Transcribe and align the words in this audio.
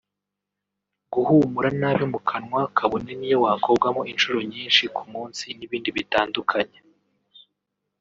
guhumura 1.13 1.69
nabi 1.81 2.03
mu 2.13 2.19
kanwa 2.29 2.61
kabone 2.77 3.11
niyo 3.19 3.37
wakogamo 3.45 4.01
inshuro 4.11 4.39
nyinshi 4.51 4.83
ku 4.95 5.03
munsi 5.11 5.45
n’ibindi 5.57 5.89
bitandukanye 5.97 6.79